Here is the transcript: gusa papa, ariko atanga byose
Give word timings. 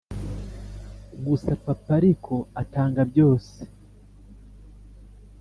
gusa 1.25 1.51
papa, 1.63 1.89
ariko 1.99 2.33
atanga 2.61 3.01
byose 3.11 3.55